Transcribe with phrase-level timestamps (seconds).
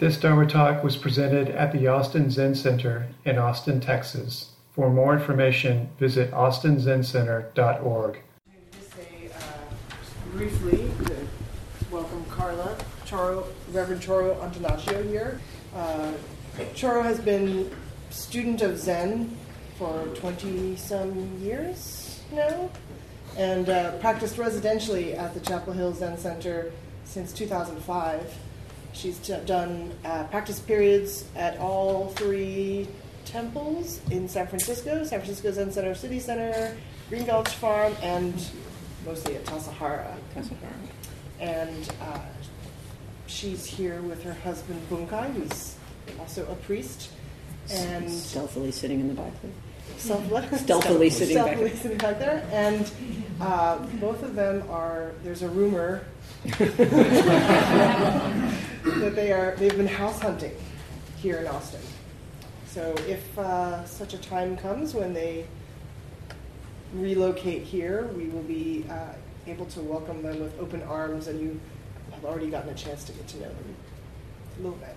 [0.00, 4.52] This Dharma talk was presented at the Austin Zen Center in Austin, Texas.
[4.72, 8.18] For more information, visit austinzencenter.org.
[8.72, 11.16] Just say uh, briefly to
[11.90, 15.38] welcome Carla, Charo, Reverend Choro Antanaccio here.
[15.76, 16.12] Uh,
[16.72, 17.70] Choro has been
[18.08, 19.36] student of Zen
[19.76, 22.70] for 20 some years now
[23.36, 26.72] and uh, practiced residentially at the Chapel Hill Zen Center
[27.04, 28.38] since 2005.
[28.92, 32.88] She's done uh, practice periods at all three
[33.24, 36.76] temples in San Francisco San Francisco Zen Center, City Center,
[37.08, 38.34] Green Gulch Farm, and
[39.06, 40.14] mostly at Tassajara.
[41.38, 42.18] And uh,
[43.26, 45.76] she's here with her husband Bunkai, who's
[46.18, 47.10] also a priest.
[47.72, 49.52] And stealthily sitting in the back there.
[49.96, 50.24] Self-
[50.60, 51.78] stealthily sitting back stealthily there.
[51.78, 52.46] sitting back there.
[52.52, 52.90] And
[53.40, 56.04] uh, both of them are, there's a rumor
[58.84, 60.54] that they are, they've been house hunting
[61.16, 61.80] here in Austin.
[62.66, 65.46] So if uh, such a time comes when they
[66.94, 69.14] relocate here, we will be uh,
[69.46, 71.60] able to welcome them with open arms, and you
[72.12, 73.76] have already gotten a chance to get to know them
[74.58, 74.96] a little bit.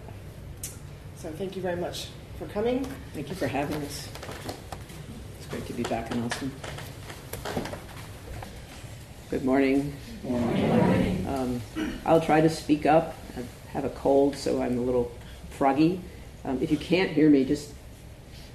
[1.18, 2.86] So thank you very much for coming.
[3.14, 4.10] Thank you for having us.
[5.38, 6.52] It's great to be back in Austin.
[9.30, 9.94] Good morning.
[10.22, 10.32] Good
[11.28, 11.62] Um,
[12.06, 13.16] I'll try to speak up.
[13.74, 15.12] Have a cold, so I'm a little
[15.50, 16.00] froggy.
[16.46, 17.72] Um, if you can't hear me, just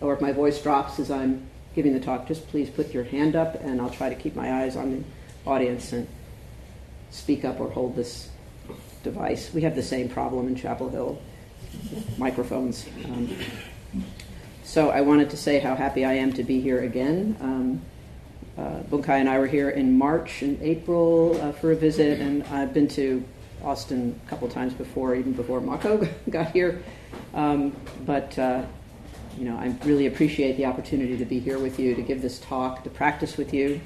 [0.01, 3.35] or if my voice drops as I'm giving the talk, just please put your hand
[3.35, 4.91] up, and I'll try to keep my eyes on
[5.45, 6.07] the audience and
[7.11, 8.29] speak up or hold this
[9.03, 9.53] device.
[9.53, 11.21] We have the same problem in Chapel Hill
[12.17, 12.87] microphones.
[13.05, 13.35] Um,
[14.65, 17.37] so I wanted to say how happy I am to be here again.
[17.41, 17.83] Um,
[18.57, 22.43] uh, Bunkai and I were here in March and April uh, for a visit, and
[22.45, 23.25] I've been to
[23.65, 26.83] Austin a couple times before, even before Mako got here.
[27.35, 28.65] Um, but uh,
[29.37, 32.39] you know, I really appreciate the opportunity to be here with you, to give this
[32.41, 33.81] talk, to practice with you.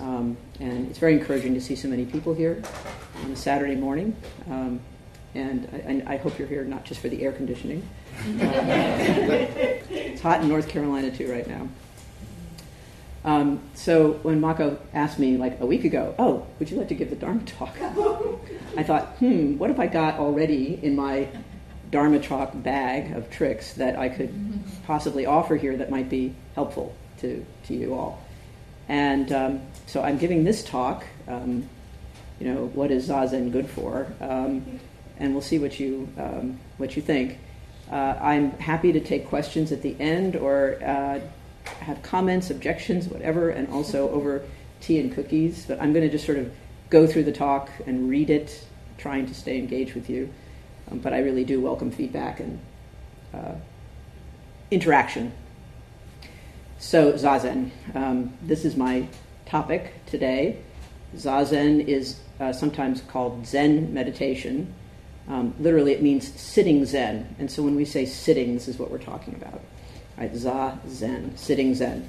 [0.00, 2.62] Um, and it's very encouraging to see so many people here
[3.24, 4.16] on a Saturday morning.
[4.50, 4.80] Um,
[5.34, 7.86] and I, I, hope you're here not just for the air conditioning.
[8.26, 11.68] it's hot in North Carolina too right now.
[13.26, 16.94] Um, so when Mako asked me like a week ago, "Oh, would you like to
[16.94, 17.76] give the Dharma talk?"
[18.76, 21.28] I thought, "Hmm, what have I got already in my
[21.90, 24.32] Dharma talk bag of tricks that I could
[24.86, 28.22] possibly offer here that might be helpful to to you all?"
[28.88, 31.04] And um, so I'm giving this talk.
[31.26, 31.68] Um,
[32.38, 34.06] you know, what is zazen good for?
[34.20, 34.78] Um,
[35.18, 37.38] and we'll see what you um, what you think.
[37.90, 41.20] Uh, I'm happy to take questions at the end or uh,
[41.80, 44.42] have comments, objections, whatever, and also over
[44.80, 45.66] tea and cookies.
[45.66, 46.52] But I'm going to just sort of
[46.90, 48.64] go through the talk and read it,
[48.98, 50.32] trying to stay engaged with you.
[50.90, 52.60] Um, but I really do welcome feedback and
[53.34, 53.54] uh,
[54.70, 55.32] interaction.
[56.78, 59.08] So zazen, um, this is my
[59.46, 60.58] topic today.
[61.16, 64.74] Zazen is uh, sometimes called Zen meditation.
[65.28, 67.34] Um, literally, it means sitting Zen.
[67.38, 69.60] And so when we say sitting, this is what we're talking about.
[70.16, 70.34] Right?
[70.34, 72.08] Za Zen, sitting Zen.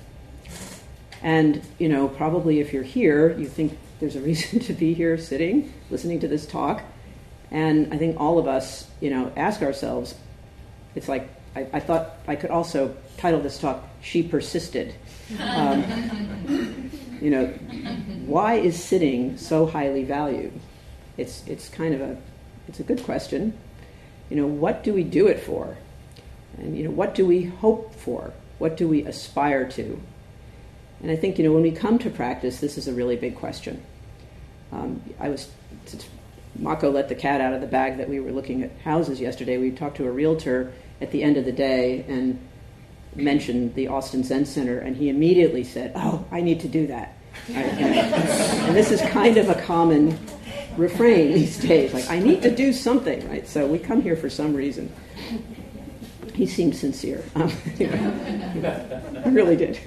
[1.22, 5.18] And, you know, probably if you're here, you think there's a reason to be here
[5.18, 6.84] sitting, listening to this talk.
[7.50, 10.16] And I think all of us, you know, ask ourselves,
[10.95, 14.94] it's like, I, I thought I could also title this talk, She Persisted.
[15.39, 16.91] Um,
[17.22, 17.47] you know,
[18.25, 20.53] why is sitting so highly valued?
[21.18, 22.18] It's, it's kind of a
[22.68, 23.57] it's a good question.
[24.29, 25.78] You know, what do we do it for?
[26.57, 28.33] And, you know, what do we hope for?
[28.57, 30.01] What do we aspire to?
[31.01, 33.35] And I think, you know, when we come to practice, this is a really big
[33.35, 33.83] question.
[34.71, 35.49] Um, I was,
[36.57, 39.57] Mako let the cat out of the bag that we were looking at houses yesterday.
[39.57, 42.39] We talked to a realtor at the end of the day and
[43.15, 47.15] mentioned the Austin Zen Center, and he immediately said, Oh, I need to do that.
[47.49, 50.17] and this is kind of a common
[50.75, 51.93] refrain these days.
[51.93, 53.47] Like, I need to do something, right?
[53.47, 54.91] So we come here for some reason.
[56.38, 57.24] He seemed sincere.
[57.36, 57.51] I
[59.25, 59.80] really did.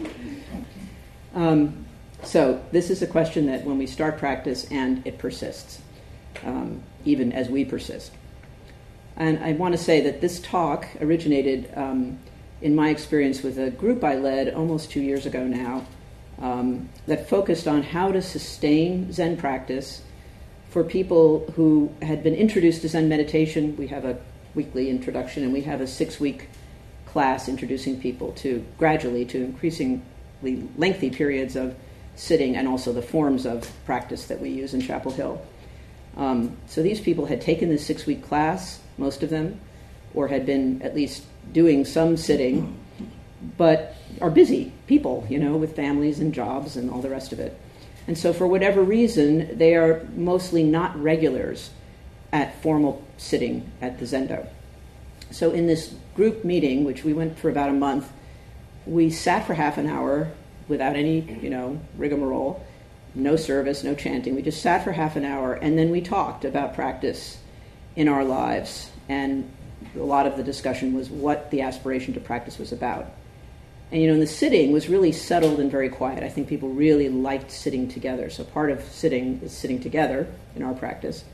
[1.33, 1.87] Um,
[2.25, 5.81] so this is a question that when we start practice and it persists,
[6.45, 8.11] um, even as we persist.
[9.17, 12.19] And I want to say that this talk originated, um,
[12.61, 15.87] in my experience, with a group I led almost two years ago now
[16.41, 20.03] um, that focused on how to sustain Zen practice
[20.69, 23.77] for people who had been introduced to Zen meditation.
[23.77, 24.19] We have a
[24.55, 26.49] weekly introduction, and we have a six week
[27.07, 31.75] class introducing people to gradually to increasingly lengthy periods of
[32.15, 35.43] sitting and also the forms of practice that we use in Chapel Hill.
[36.17, 39.61] Um, so these people had taken this six week class, most of them.
[40.13, 42.77] or had been at least doing some sitting,
[43.57, 47.39] but are busy people, you know, with families and jobs and all the rest of
[47.39, 47.57] it.
[48.09, 51.71] And so, for whatever reason, they are mostly not regulars
[52.33, 54.47] at formal sitting at the Zendo.
[55.31, 58.11] So, in this group meeting, which we went for about a month,
[58.87, 60.33] we sat for half an hour
[60.69, 62.65] without any, you know, rigmarole,
[63.15, 64.35] no service, no chanting.
[64.35, 67.39] We just sat for half an hour, and then we talked about practice
[67.97, 68.91] in our lives.
[69.09, 69.51] And
[69.97, 73.07] a lot of the discussion was what the aspiration to practice was about.
[73.93, 76.23] And you know, and the sitting was really settled and very quiet.
[76.23, 78.31] I think people really liked sitting together.
[78.31, 81.25] So part of sitting is sitting together in our practice.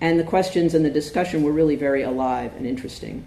[0.00, 3.24] And the questions and the discussion were really very alive and interesting.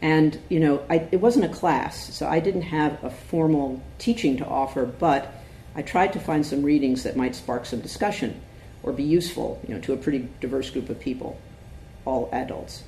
[0.00, 4.36] And you know, I, it wasn't a class, so I didn't have a formal teaching
[4.38, 5.32] to offer, but
[5.74, 8.40] I tried to find some readings that might spark some discussion
[8.82, 11.40] or be useful, you know, to a pretty diverse group of people,
[12.04, 12.82] all adults.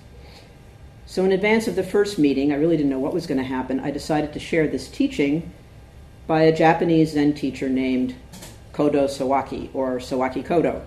[1.07, 3.45] So, in advance of the first meeting, I really didn't know what was going to
[3.45, 3.79] happen.
[3.79, 5.53] I decided to share this teaching
[6.27, 8.15] by a Japanese Zen teacher named
[8.73, 10.83] Kodo Sawaki, or Sawaki Kodo,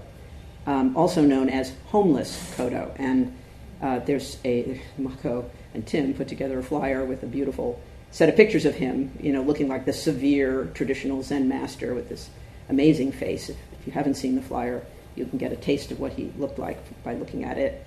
[0.67, 2.91] um, also known as Homeless Kodo.
[2.99, 3.35] And
[3.81, 7.81] uh, there's a, Mako and Tim put together a flyer with a beautiful
[8.11, 12.09] set of pictures of him, you know, looking like the severe traditional Zen master with
[12.09, 12.29] this
[12.69, 13.49] amazing face.
[13.49, 14.85] If, if you haven't seen the flyer,
[15.15, 17.85] you can get a taste of what he looked like by looking at it.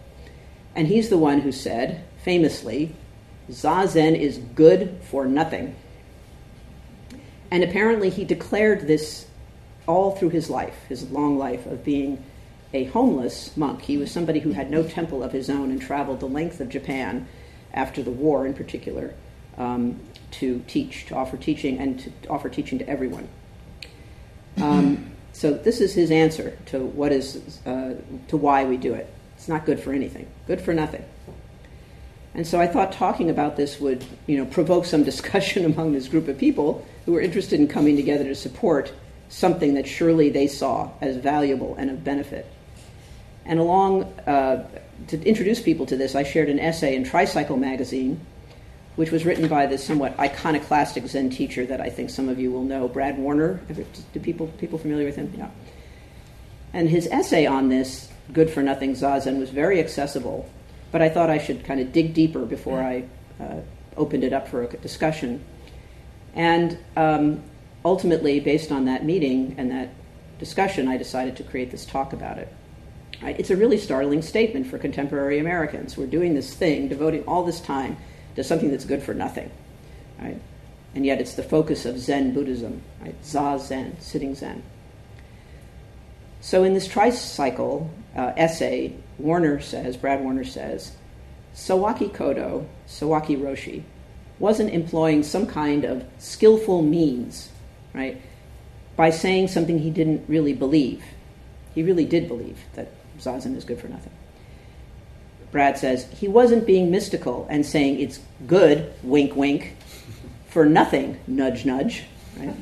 [0.74, 2.94] And he's the one who said, famously,
[3.50, 5.74] Zazen is good for nothing.
[7.50, 9.26] And apparently he declared this
[9.86, 12.22] all through his life, his long life of being
[12.72, 13.82] a homeless monk.
[13.82, 16.68] He was somebody who had no temple of his own and traveled the length of
[16.68, 17.26] Japan
[17.72, 19.14] after the war in particular
[19.58, 20.00] um,
[20.32, 23.28] to teach, to offer teaching, and to offer teaching to everyone.
[24.56, 27.94] Um, so this is his answer to what is uh,
[28.28, 29.12] to why we do it.
[29.36, 31.04] It's not good for anything, good for nothing.
[32.34, 36.08] And so I thought talking about this would, you know, provoke some discussion among this
[36.08, 38.92] group of people who were interested in coming together to support
[39.28, 42.46] something that surely they saw as valuable and of benefit.
[43.44, 44.68] And along uh,
[45.08, 48.20] to introduce people to this, I shared an essay in Tricycle magazine,
[48.96, 52.50] which was written by this somewhat iconoclastic Zen teacher that I think some of you
[52.50, 53.60] will know, Brad Warner.
[54.12, 55.32] Do people people familiar with him?
[55.36, 55.50] Yeah.
[56.72, 60.48] And his essay on this good for nothing zazen was very accessible,
[60.92, 63.04] but I thought I should kind of dig deeper before I
[63.40, 63.60] uh,
[63.96, 65.44] opened it up for a discussion.
[66.34, 67.42] And um,
[67.84, 69.90] ultimately, based on that meeting and that
[70.38, 72.52] discussion, I decided to create this talk about it.
[73.22, 75.96] It's a really startling statement for contemporary Americans.
[75.96, 77.96] We're doing this thing, devoting all this time
[78.36, 79.50] to something that's good for nothing.
[80.18, 80.40] Right?
[80.94, 83.14] And yet it's the focus of Zen Buddhism, right?
[83.22, 84.62] Zazen, sitting Zen.
[86.40, 90.92] So in this tricycle uh, essay, Warner says, Brad Warner says,
[91.54, 93.82] Sawaki Kodo, Sawaki Roshi,
[94.38, 97.50] wasn't employing some kind of skillful means,
[97.92, 98.20] right,
[98.96, 101.04] by saying something he didn't really believe.
[101.74, 102.90] He really did believe that
[103.20, 104.12] zazen is good for nothing.
[105.52, 109.76] Brad says he wasn't being mystical and saying it's good, wink, wink,
[110.48, 112.04] for nothing, nudge, nudge.
[112.38, 112.54] Right?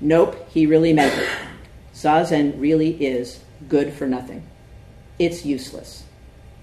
[0.00, 1.28] Nope, he really meant it.
[1.94, 4.44] Zazen really is good for nothing.
[5.18, 6.04] It's useless.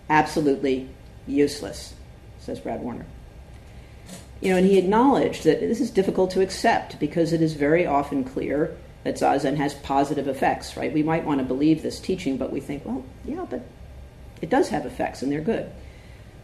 [0.09, 0.89] Absolutely
[1.27, 1.93] useless,
[2.39, 3.05] says Brad Warner.
[4.41, 7.85] You know, and he acknowledged that this is difficult to accept because it is very
[7.85, 10.93] often clear that Zazen has positive effects, right?
[10.93, 13.61] We might want to believe this teaching, but we think, well, yeah, but
[14.41, 15.69] it does have effects and they're good.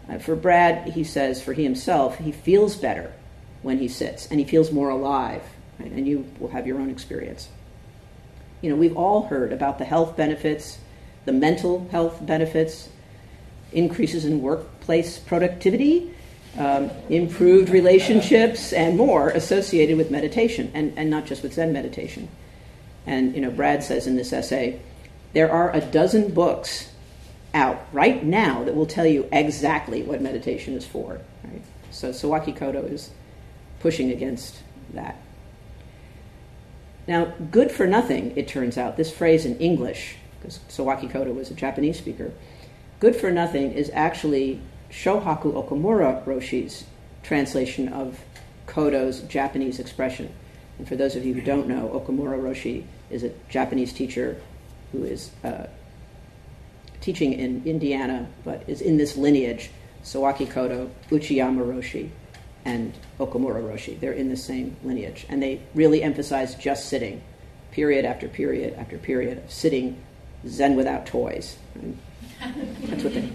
[0.10, 3.14] Uh, for Brad, he says, for he himself, he feels better
[3.62, 5.44] when he sits and he feels more alive,
[5.80, 5.92] right?
[5.92, 7.50] and you will have your own experience.
[8.62, 10.80] You know, we've all heard about the health benefits,
[11.26, 12.90] the mental health benefits,
[13.72, 16.14] increases in workplace productivity,
[16.58, 22.28] um, improved relationships, and more associated with meditation, and, and not just with Zen meditation.
[23.06, 24.80] And, you know, Brad says in this essay,
[25.34, 26.92] there are a dozen books
[27.54, 31.22] out right now that will tell you exactly what meditation is for.
[31.44, 31.62] Right?
[31.92, 33.12] So Sawaki Kodo is
[33.80, 34.62] pushing against
[34.94, 35.16] that.
[37.08, 41.50] Now, good for nothing, it turns out, this phrase in English, because Sawaki Kodo was
[41.50, 42.32] a Japanese speaker,
[43.00, 46.86] good for nothing is actually Shohaku Okumura Roshi's
[47.24, 48.20] translation of
[48.68, 50.32] Kodo's Japanese expression.
[50.80, 54.42] And for those of you who don't know, Okumura Roshi is a Japanese teacher
[54.92, 55.68] who is uh,
[57.02, 59.70] teaching in Indiana, but is in this lineage
[60.04, 62.10] Sawaki Kodo, Uchiyama Roshi,
[62.66, 64.00] and Okumura Roshi.
[64.00, 65.26] They're in the same lineage.
[65.30, 67.22] And they really emphasize just sitting,
[67.72, 70.02] period after period after period of sitting
[70.48, 71.58] Zen without toys.
[72.84, 73.30] That's what they.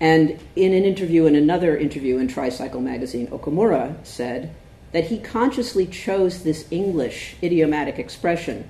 [0.00, 4.54] And in an interview, in another interview in Tricycle magazine, Okumura said
[4.92, 8.68] that he consciously chose this English idiomatic expression,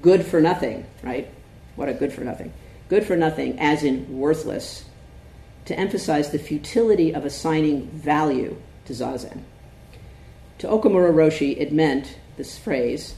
[0.00, 1.28] good for nothing, right?
[1.76, 2.52] What a good for nothing.
[2.88, 4.84] Good for nothing, as in worthless,
[5.66, 8.56] to emphasize the futility of assigning value
[8.86, 9.42] to Zazen.
[10.58, 13.14] To Okumura Roshi, it meant, this phrase,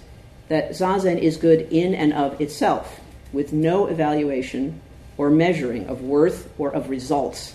[0.48, 3.00] that Zazen is good in and of itself,
[3.32, 4.80] with no evaluation
[5.16, 7.54] or measuring of worth or of results.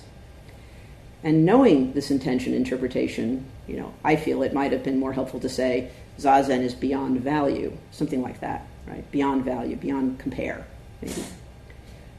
[1.24, 5.40] And knowing this intention interpretation, you know, I feel it might have been more helpful
[5.40, 9.10] to say Zazen is beyond value, something like that, right?
[9.12, 10.66] Beyond value, beyond compare,
[11.02, 11.24] maybe.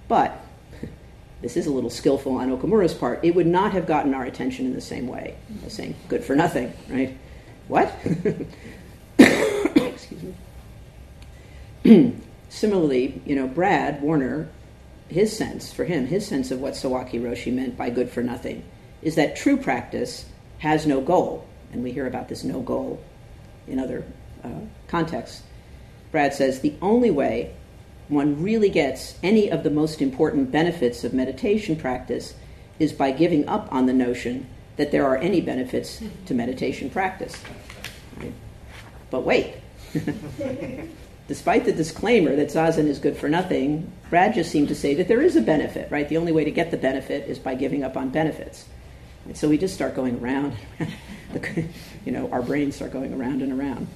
[0.08, 0.40] But
[1.40, 3.20] this is a little skillful on Okumura's part.
[3.22, 6.34] It would not have gotten our attention in the same way as saying good for
[6.34, 7.16] nothing, right?
[7.68, 7.94] What?
[9.18, 10.22] Excuse
[11.84, 12.16] me.
[12.48, 14.48] Similarly, you know, Brad Warner,
[15.08, 18.64] his sense, for him, his sense of what Sawaki Roshi meant by good for nothing
[19.02, 20.26] is that true practice
[20.58, 21.46] has no goal.
[21.72, 23.02] And we hear about this no goal
[23.66, 24.04] in other
[24.42, 24.50] uh,
[24.88, 25.42] contexts.
[26.12, 27.52] Brad says the only way
[28.08, 32.34] one really gets any of the most important benefits of meditation practice
[32.78, 37.36] is by giving up on the notion that there are any benefits to meditation practice.
[39.10, 39.54] But wait.
[41.28, 45.08] Despite the disclaimer that zazen is good for nothing, Brad just seemed to say that
[45.08, 46.08] there is a benefit, right?
[46.08, 48.66] The only way to get the benefit is by giving up on benefits.
[49.26, 50.56] And so we just start going around.
[52.04, 53.88] you know, our brains start going around and around.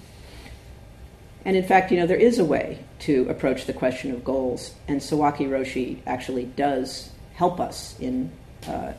[1.45, 4.75] And in fact, you know, there is a way to approach the question of goals,
[4.87, 8.31] and Sawaki Roshi actually does help us in
[8.67, 8.93] uh,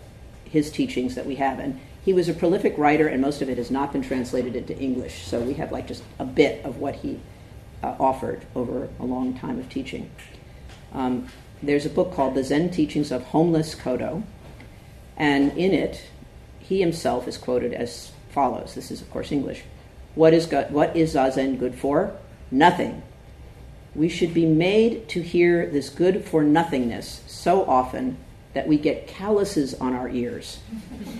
[0.45, 1.59] his teachings that we have.
[1.59, 4.75] And he was a prolific writer, and most of it has not been translated into
[4.77, 7.19] English, so we have like just a bit of what he
[7.83, 10.09] uh, offered over a long time of teaching.
[10.93, 11.27] Um,
[11.61, 14.23] there's a book called The Zen Teachings of Homeless Kodo,
[15.15, 16.01] and in it,
[16.71, 18.75] he himself is quoted as follows.
[18.75, 19.63] This is, of course, English.
[20.15, 22.15] What is, what is Zazen good for?
[22.49, 23.03] Nothing.
[23.93, 28.15] We should be made to hear this good for nothingness so often
[28.53, 30.59] that we get calluses on our ears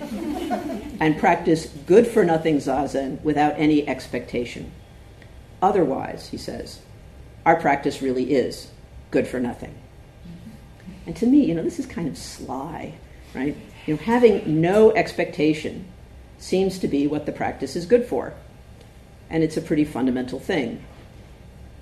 [1.00, 4.72] and practice good for nothing Zazen without any expectation.
[5.60, 6.80] Otherwise, he says,
[7.44, 8.70] our practice really is
[9.10, 9.74] good for nothing.
[9.74, 11.08] Mm-hmm.
[11.08, 12.94] And to me, you know, this is kind of sly,
[13.34, 13.54] right?
[13.86, 15.86] You know, having no expectation
[16.38, 18.34] seems to be what the practice is good for.
[19.30, 20.84] And it's a pretty fundamental thing.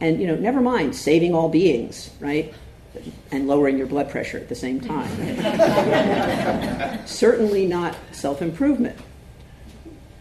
[0.01, 2.55] And, you know, never mind saving all beings, right?
[3.31, 5.09] And lowering your blood pressure at the same time.
[7.07, 8.99] Certainly not self improvement.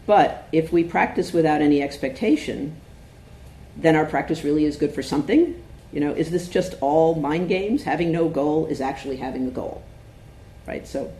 [0.06, 2.76] But if we practice without any expectation,
[3.76, 5.62] then our practice really is good for something.
[5.92, 7.82] You know, is this just all mind games?
[7.84, 9.82] Having no goal is actually having a goal,
[10.66, 10.86] right?
[10.86, 11.12] So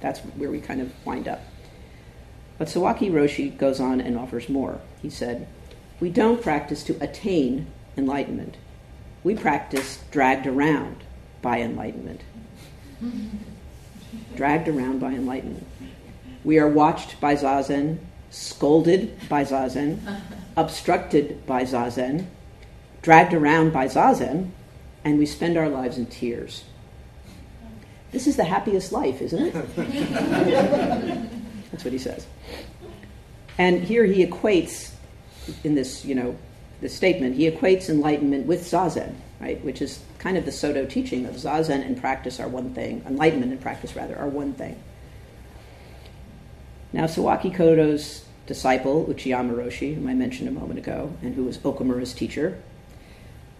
[0.00, 1.40] that's where we kind of wind up.
[2.58, 4.80] But Sawaki Roshi goes on and offers more.
[5.02, 5.46] He said,
[6.00, 8.56] We don't practice to attain enlightenment,
[9.24, 10.98] we practice dragged around
[11.42, 12.20] by enlightenment.
[14.36, 15.66] dragged around by enlightenment.
[16.44, 17.98] We are watched by Zazen,
[18.30, 19.98] scolded by Zazen,
[20.56, 22.26] obstructed by Zazen,
[23.02, 24.50] dragged around by Zazen,
[25.04, 26.64] and we spend our lives in tears.
[28.12, 29.52] This is the happiest life, isn't it?
[31.70, 32.26] That's what he says.
[33.58, 34.92] And here he equates,
[35.64, 36.36] in this, you know,
[36.80, 39.62] this statement, he equates enlightenment with zazen, right?
[39.64, 43.52] Which is kind of the Soto teaching of zazen and practice are one thing, enlightenment
[43.52, 44.80] and practice rather are one thing.
[46.92, 51.58] Now, Sawaki Kodo's disciple, Uchiyama Roshi, whom I mentioned a moment ago, and who was
[51.58, 52.62] Okumura's teacher,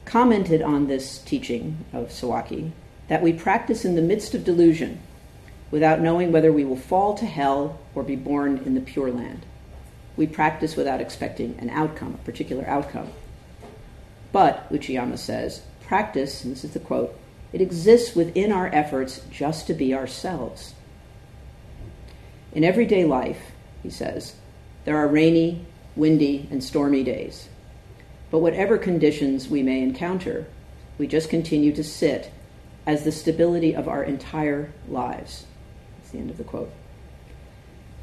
[0.05, 2.71] commented on this teaching of Sawaki
[3.09, 5.01] that we practice in the midst of delusion
[5.71, 9.45] without knowing whether we will fall to hell or be born in the Pure Land.
[10.17, 13.11] We practice without expecting an outcome, a particular outcome.
[14.33, 17.19] But, Uchiyama says, practice, and this is the quote,
[17.53, 20.75] it exists within our efforts just to be ourselves.
[22.53, 24.35] In everyday life, he says,
[24.85, 27.49] there are rainy, windy, and stormy days.
[28.31, 30.47] But whatever conditions we may encounter,
[30.99, 32.31] we just continue to sit
[32.87, 35.47] as the stability of our entire lives.
[35.99, 36.73] That's the end of the quote.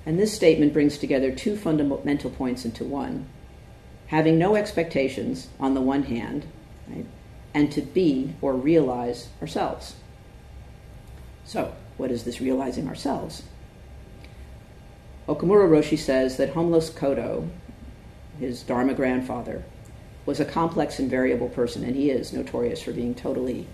[0.05, 3.27] And this statement brings together two fundamental points into one
[4.07, 6.45] having no expectations on the one hand,
[6.87, 7.05] right,
[7.53, 9.95] and to be or realize ourselves.
[11.45, 13.43] So, what is this realizing ourselves?
[15.27, 17.49] Okumura Roshi says that Homeless Kodo,
[18.39, 19.63] his Dharma grandfather,
[20.27, 23.65] was a complex and variable person, and he is notorious for being totally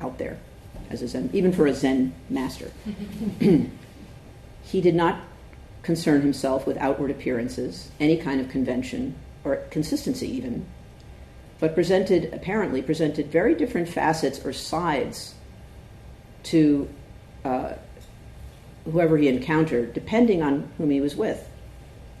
[0.00, 0.38] out there
[0.90, 2.70] as a Zen, even for a Zen master.
[3.40, 5.20] he did not
[5.82, 9.14] concern himself with outward appearances, any kind of convention,
[9.44, 10.66] or consistency even,
[11.60, 15.34] but presented, apparently, presented very different facets or sides
[16.44, 16.88] to
[17.44, 17.72] uh,
[18.84, 21.48] whoever he encountered, depending on whom he was with.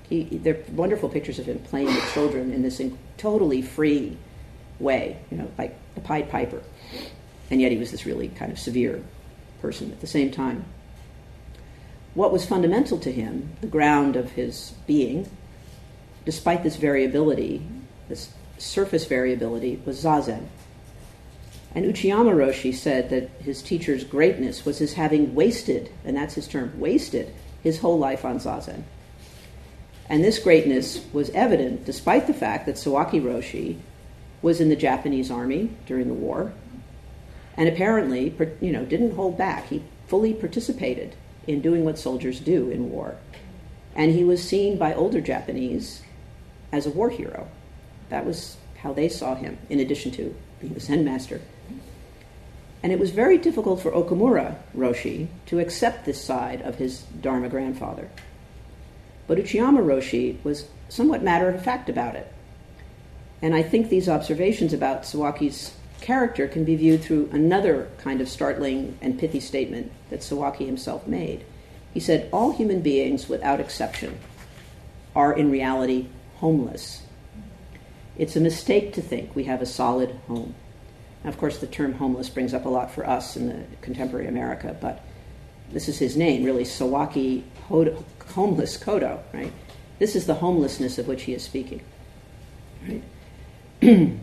[0.08, 4.16] He, there are wonderful pictures of him playing with children in this in, totally free
[4.78, 6.62] way, you know, like the Pied Piper.
[7.50, 9.02] And yet he was this really kind of severe
[9.60, 10.64] person at the same time.
[12.14, 15.28] What was fundamental to him, the ground of his being,
[16.24, 17.62] despite this variability,
[18.08, 20.46] this surface variability, was zazen.
[21.74, 26.48] And Uchiyama Roshi said that his teacher's greatness was his having wasted, and that's his
[26.48, 28.82] term, wasted his whole life on zazen.
[30.08, 33.78] And this greatness was evident despite the fact that Sawaki Roshi
[34.40, 36.52] was in the Japanese army during the war
[37.58, 39.66] and apparently you know, didn't hold back.
[39.66, 43.16] He fully participated in doing what soldiers do in war.
[43.96, 46.02] And he was seen by older Japanese
[46.70, 47.48] as a war hero.
[48.10, 51.40] That was how they saw him, in addition to being the Zen master.
[52.80, 57.48] And it was very difficult for Okumura Roshi to accept this side of his Dharma
[57.48, 58.08] grandfather.
[59.26, 62.32] But Uchiyama Roshi was somewhat matter of fact about it.
[63.42, 68.28] And I think these observations about Sawaki's character can be viewed through another kind of
[68.28, 71.44] startling and pithy statement that Sawaki himself made.
[71.92, 74.18] He said, All human beings, without exception,
[75.14, 77.02] are in reality homeless.
[78.16, 80.54] It's a mistake to think we have a solid home.
[81.24, 84.26] Now, of course, the term homeless brings up a lot for us in the contemporary
[84.26, 85.04] America, but
[85.70, 89.52] this is his name, really, Sawaki Kodo, Homeless Kodo, right?
[89.98, 91.82] This is the homelessness of which he is speaking.
[92.86, 93.02] Right?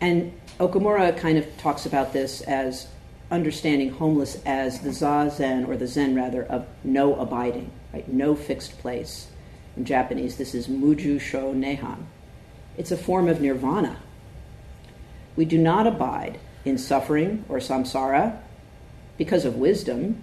[0.00, 2.86] and Okumura kind of talks about this as
[3.28, 8.06] understanding homeless as the zazen, or the zen rather, of no abiding, right?
[8.06, 9.26] No fixed place.
[9.76, 12.04] In Japanese, this is muju sho nehan.
[12.76, 13.96] It's a form of nirvana.
[15.34, 18.38] We do not abide in suffering or samsara
[19.18, 20.22] because of wisdom,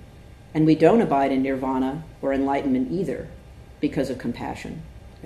[0.54, 3.28] and we don't abide in nirvana or enlightenment either
[3.82, 4.82] because of compassion.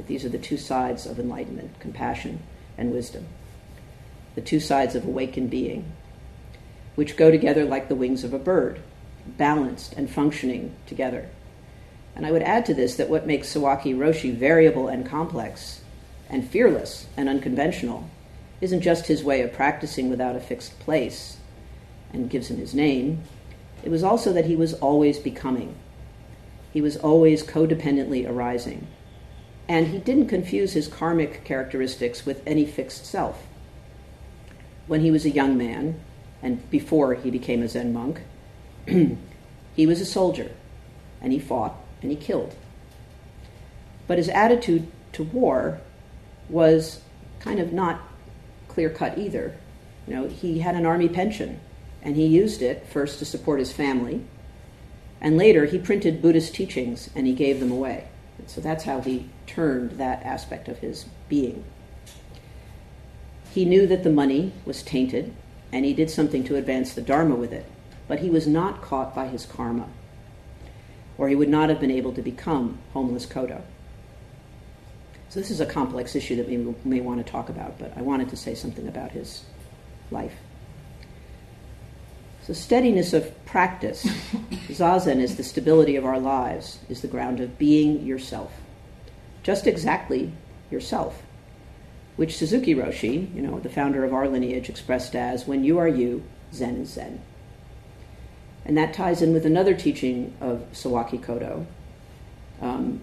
[0.07, 2.39] These are the two sides of enlightenment compassion
[2.75, 3.27] and wisdom
[4.35, 5.91] the two sides of awakened being,
[6.95, 8.79] which go together like the wings of a bird,
[9.25, 11.29] balanced and functioning together.
[12.15, 15.81] And I would add to this that what makes Sawaki Roshi variable and complex
[16.29, 18.09] and fearless and unconventional
[18.61, 21.37] isn't just his way of practicing without a fixed place
[22.13, 23.23] and gives him his name.
[23.83, 25.75] It was also that he was always becoming.
[26.71, 28.87] He was always codependently arising.
[29.67, 33.45] And he didn't confuse his karmic characteristics with any fixed self
[34.87, 35.99] when he was a young man
[36.41, 38.21] and before he became a Zen monk,
[38.87, 40.51] he was a soldier
[41.21, 42.55] and he fought and he killed.
[44.07, 45.81] But his attitude to war
[46.49, 47.01] was
[47.39, 48.01] kind of not
[48.67, 49.57] clear cut either.
[50.07, 51.59] You know, he had an army pension
[52.01, 54.25] and he used it first to support his family
[55.21, 58.07] and later he printed Buddhist teachings and he gave them away.
[58.37, 61.63] And so that's how he turned that aspect of his being.
[63.55, 65.33] He knew that the money was tainted,
[65.71, 67.65] and he did something to advance the Dharma with it,
[68.05, 69.87] but he was not caught by his karma,
[71.17, 73.61] or he would not have been able to become homeless Kodo.
[75.29, 78.01] So, this is a complex issue that we may want to talk about, but I
[78.01, 79.45] wanted to say something about his
[80.11, 80.35] life.
[82.43, 84.03] So, steadiness of practice,
[84.67, 88.51] zazen is the stability of our lives, is the ground of being yourself.
[89.43, 90.33] Just exactly
[90.69, 91.21] yourself
[92.15, 95.87] which Suzuki Roshi, you know, the founder of our lineage, expressed as when you are
[95.87, 96.23] you,
[96.53, 97.21] Zen is Zen.
[98.65, 101.65] And that ties in with another teaching of Sawaki Kodo.
[102.61, 103.01] Um,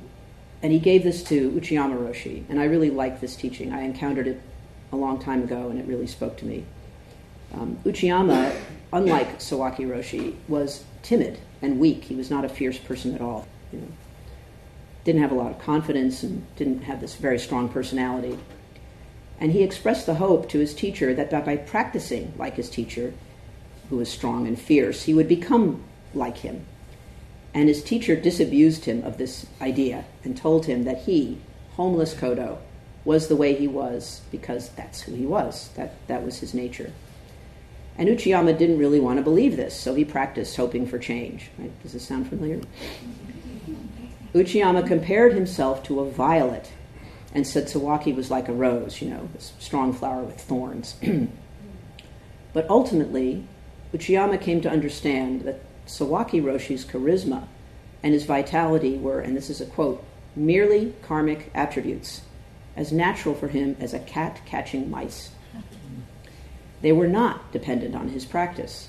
[0.63, 3.73] and he gave this to Uchiyama Roshi, and I really like this teaching.
[3.73, 4.41] I encountered it
[4.93, 6.65] a long time ago, and it really spoke to me.
[7.55, 8.55] Um, Uchiyama,
[8.93, 12.05] unlike Sawaki Roshi, was timid and weak.
[12.05, 13.47] He was not a fierce person at all.
[13.73, 13.89] You know,
[15.05, 18.39] didn't have a lot of confidence and didn't have this very strong personality.
[19.43, 23.13] And he expressed the hope to his teacher that by practicing like his teacher,
[23.91, 25.83] who was strong and fierce, he would become
[26.15, 26.65] like him.
[27.53, 31.39] And his teacher disabused him of this idea and told him that he,
[31.73, 32.59] homeless Kodo,
[33.05, 35.71] was the way he was because that's who he was.
[35.75, 36.93] That, that was his nature.
[37.99, 41.51] And Uchiyama didn't really want to believe this, so he practiced hoping for change.
[41.59, 41.83] Right?
[41.83, 42.61] Does this sound familiar?
[44.35, 46.71] Uchiyama compared himself to a violet
[47.35, 50.97] and said Sawaki was like a rose, you know, this strong flower with thorns.
[52.53, 53.45] but ultimately,
[53.95, 57.47] Uchiyama came to understand that Sawaki Roshi's charisma
[58.03, 62.23] and his vitality were, and this is a quote, merely karmic attributes,
[62.77, 65.31] as natural for him as a cat catching mice.
[66.81, 68.89] They were not dependent on his practice.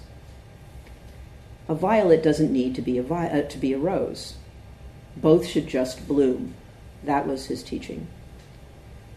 [1.68, 4.36] A violet doesn't need to be a, vi- uh, to be a rose.
[5.16, 6.56] Both should just bloom.
[7.04, 8.08] That was his teaching.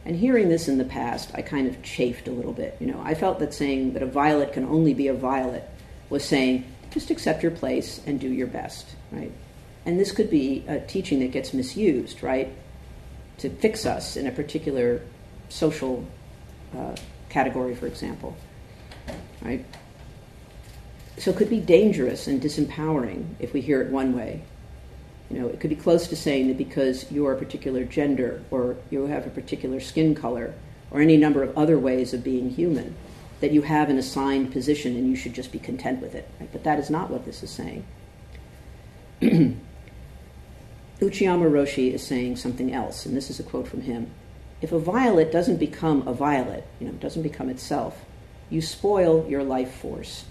[0.06, 2.76] And hearing this in the past, I kind of chafed a little bit.
[2.78, 5.68] You know, I felt that saying that a violet can only be a violet
[6.08, 9.32] was saying, just accept your place and do your best, right?
[9.84, 12.52] And this could be a teaching that gets misused, right?
[13.38, 15.02] To fix us in a particular
[15.48, 16.06] social
[16.76, 16.94] uh,
[17.28, 18.36] category, for example,
[19.42, 19.64] right?
[21.18, 24.42] So it could be dangerous and disempowering if we hear it one way.
[25.30, 28.42] You know, it could be close to saying that because you are a particular gender
[28.50, 30.54] or you have a particular skin color
[30.90, 32.94] or any number of other ways of being human,
[33.40, 36.28] that you have an assigned position and you should just be content with it.
[36.38, 36.50] Right?
[36.52, 37.84] But that is not what this is saying.
[39.20, 39.60] Uchiyama
[41.50, 44.10] Roshi is saying something else, and this is a quote from him.
[44.62, 48.04] If a violet doesn't become a violet, you know, doesn't become itself,
[48.48, 50.24] you spoil your life force.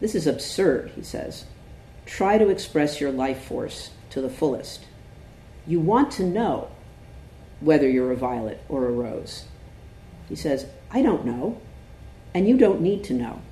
[0.00, 1.44] This is absurd, he says.
[2.06, 4.84] Try to express your life force to the fullest.
[5.66, 6.70] You want to know
[7.60, 9.44] whether you're a violet or a rose.
[10.28, 11.60] He says, I don't know,
[12.34, 13.42] and you don't need to know.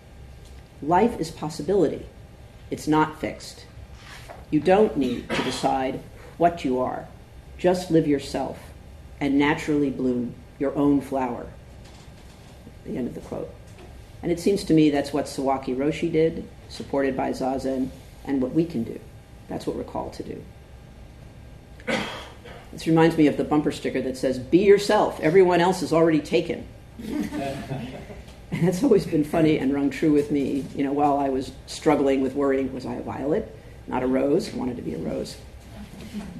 [0.82, 2.06] Life is possibility,
[2.70, 3.64] it's not fixed.
[4.50, 6.00] You don't need to decide
[6.38, 7.06] what you are.
[7.58, 8.58] Just live yourself
[9.20, 11.46] and naturally bloom your own flower.
[12.84, 13.52] The end of the quote.
[14.22, 17.90] And it seems to me that's what Sawaki Roshi did, supported by Zazen,
[18.24, 18.98] and what we can do.
[19.48, 20.44] That's what we're called to do.
[22.72, 26.20] This reminds me of the bumper sticker that says, Be yourself, everyone else is already
[26.20, 26.66] taken.
[27.02, 30.64] and that's always been funny and rung true with me.
[30.74, 33.54] You know, while I was struggling with worrying, was I a violet,
[33.86, 34.52] not a rose?
[34.52, 35.36] I wanted to be a rose.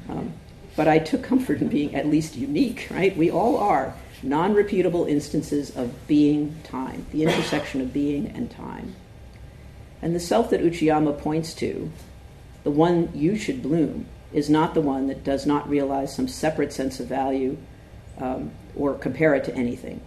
[0.09, 0.33] Um,
[0.77, 3.17] but I took comfort in being at least unique, right?
[3.17, 8.95] We all are non repeatable instances of being time, the intersection of being and time.
[10.01, 11.91] And the self that Uchiyama points to,
[12.65, 16.73] the one you should bloom, is not the one that does not realize some separate
[16.73, 17.57] sense of value
[18.19, 20.01] um, or compare it to anything.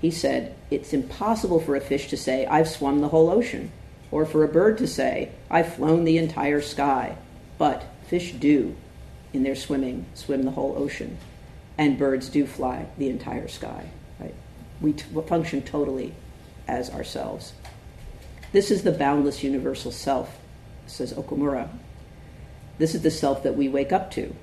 [0.00, 3.70] He said, It's impossible for a fish to say, I've swum the whole ocean,
[4.10, 7.16] or for a bird to say, I've flown the entire sky.
[7.56, 8.76] But fish do,
[9.32, 11.18] in their swimming, swim the whole ocean,
[11.76, 13.90] and birds do fly the entire sky.
[14.20, 14.34] Right?
[14.80, 16.14] We t- function totally
[16.66, 17.52] as ourselves.
[18.52, 20.38] This is the boundless universal self,
[20.88, 21.68] says Okumura.
[22.78, 24.34] This is the self that we wake up to,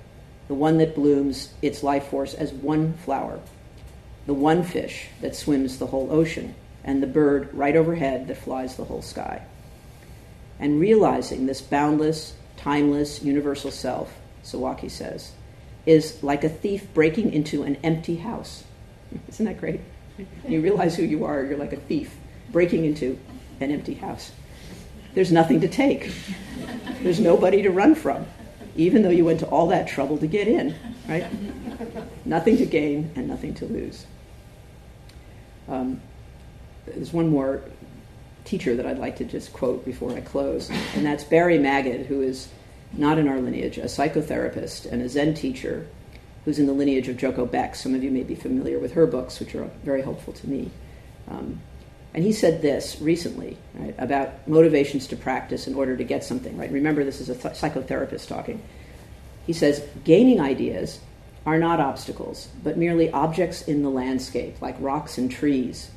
[0.47, 3.39] the one that blooms its life force as one flower,
[4.25, 8.75] the one fish that swims the whole ocean, and the bird right overhead that flies
[8.75, 9.41] the whole sky.
[10.59, 15.31] And realizing this boundless, timeless, universal self, Sawaki says,
[15.85, 18.63] is like a thief breaking into an empty house.
[19.27, 19.81] Isn't that great?
[20.47, 22.15] You realize who you are, you're like a thief
[22.51, 23.19] breaking into
[23.59, 24.31] an empty house.
[25.15, 26.11] There's nothing to take.
[27.01, 28.25] There's nobody to run from,
[28.75, 30.75] even though you went to all that trouble to get in,
[31.07, 31.25] right?
[32.25, 34.05] nothing to gain and nothing to lose.
[35.69, 36.01] Um,
[36.85, 37.61] there's one more
[38.43, 42.21] teacher that I'd like to just quote before I close, and that's Barry Magid, who
[42.21, 42.49] is
[42.93, 45.87] not in our lineage, a psychotherapist and a Zen teacher
[46.43, 47.75] who's in the lineage of Joko Beck.
[47.75, 50.71] Some of you may be familiar with her books, which are very helpful to me.
[51.27, 51.61] Um,
[52.15, 56.57] and he said this recently right, about motivations to practice in order to get something.
[56.57, 56.71] Right?
[56.71, 58.63] Remember, this is a th- psychotherapist talking.
[59.45, 61.01] He says gaining ideas
[61.45, 65.91] are not obstacles, but merely objects in the landscape, like rocks and trees.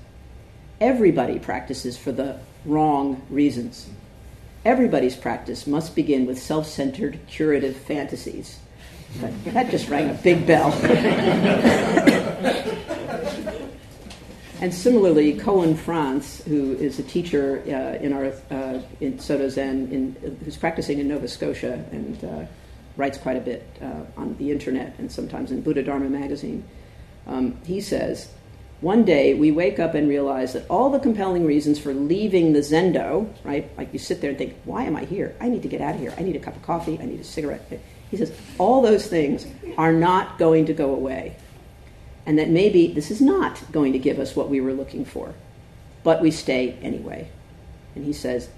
[0.81, 3.89] Everybody practices for the wrong reasons.
[4.65, 8.59] Everybody's practice must begin with self centered, curative fantasies.
[9.21, 10.73] But that just rang a big bell.
[14.61, 19.91] and similarly, Koun Franz, who is a teacher uh, in our uh, in Soto Zen,
[19.93, 22.47] in, who's practicing in Nova Scotia and uh,
[22.97, 26.65] writes quite a bit uh, on the internet and sometimes in Buddha Dharma magazine,
[27.27, 28.29] um, he says,
[28.81, 32.61] one day we wake up and realize that all the compelling reasons for leaving the
[32.61, 33.71] zendo, right?
[33.77, 35.35] Like you sit there and think, why am I here?
[35.41, 36.15] I need to get out of here.
[36.17, 36.99] I need a cup of coffee.
[37.01, 37.81] I need a cigarette.
[38.11, 41.37] He says, all those things are not going to go away.
[42.29, 45.35] And that maybe this is not going to give us what we were looking for.
[46.03, 47.31] But we stay anyway.
[47.95, 48.51] And he says,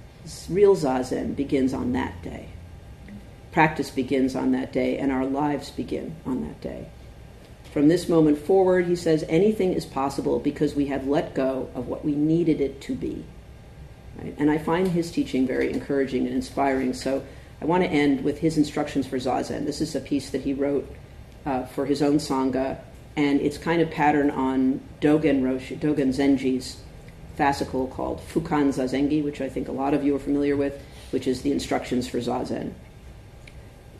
[0.49, 2.49] real zazen begins on that day.
[3.53, 6.89] Practice begins on that day, and our lives begin on that day.
[7.73, 11.87] From this moment forward, he says, anything is possible because we have let go of
[11.87, 13.25] what we needed it to be.
[14.17, 14.35] Right?
[14.37, 16.93] And I find his teaching very encouraging and inspiring.
[16.93, 17.25] So
[17.63, 19.65] I want to end with his instructions for Zazen.
[19.65, 20.93] This is a piece that he wrote
[21.47, 22.81] uh, for his own Sangha,
[23.21, 26.81] and it's kind of patterned on Dogen Roshi, Dogen Zenji's
[27.39, 31.27] fascicle called Fukan Zazengi, which I think a lot of you are familiar with, which
[31.27, 32.73] is the instructions for Zazen.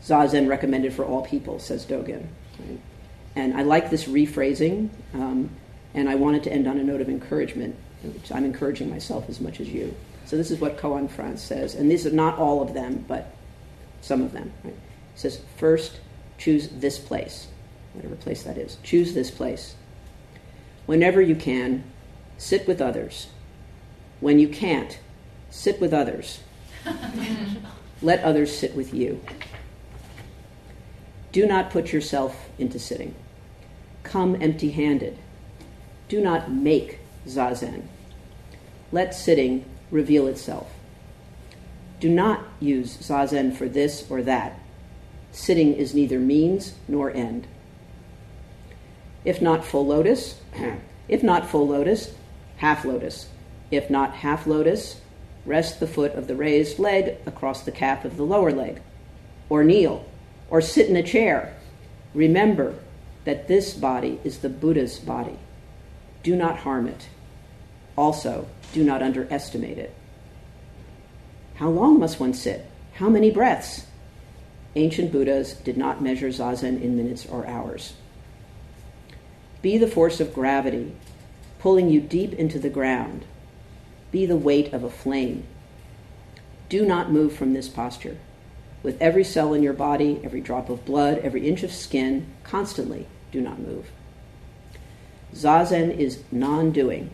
[0.03, 2.25] Zazen recommended for all people, says Dogen.
[2.59, 2.79] Right?
[3.35, 5.51] And I like this rephrasing, um,
[5.93, 7.75] and I wanted to end on a note of encouragement.
[8.01, 9.93] Which I'm encouraging myself as much as you.
[10.25, 13.35] So this is what Koun Franz says, and these are not all of them, but
[14.01, 14.51] some of them.
[14.63, 14.73] Right?
[15.13, 15.99] He says, first,
[16.39, 17.47] choose this place,
[17.93, 18.77] whatever place that is.
[18.83, 19.75] Choose this place.
[20.85, 21.83] Whenever you can,
[22.37, 23.27] sit with others.
[24.19, 24.99] When you can't,
[25.49, 26.41] sit with others.
[28.01, 29.21] Let others sit with you.
[31.31, 33.15] Do not put yourself into sitting.
[34.03, 35.17] Come empty handed.
[36.09, 37.83] Do not make zazen.
[38.91, 40.71] Let sitting reveal itself.
[41.99, 44.59] Do not use zazen for this or that.
[45.31, 47.47] Sitting is neither means nor end.
[49.23, 50.39] If not full lotus,
[51.07, 52.13] if not full lotus,
[52.57, 53.27] half lotus.
[53.69, 55.01] If not half lotus,
[55.45, 58.81] rest the foot of the raised leg across the calf of the lower leg,
[59.49, 60.05] or kneel,
[60.49, 61.55] or sit in a chair.
[62.13, 62.75] Remember
[63.25, 65.37] that this body is the Buddha's body.
[66.23, 67.07] Do not harm it.
[67.97, 69.93] Also, do not underestimate it.
[71.55, 72.65] How long must one sit?
[72.95, 73.85] How many breaths?
[74.75, 77.93] Ancient Buddhas did not measure zazen in minutes or hours.
[79.61, 80.93] Be the force of gravity,
[81.59, 83.25] pulling you deep into the ground.
[84.11, 85.45] Be the weight of a flame.
[86.69, 88.17] Do not move from this posture.
[88.83, 93.05] With every cell in your body, every drop of blood, every inch of skin, constantly
[93.31, 93.91] do not move.
[95.33, 97.11] Zazen is non doing,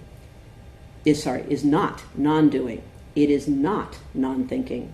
[1.06, 2.82] is sorry, is not non doing.
[3.16, 4.94] It is not non thinking.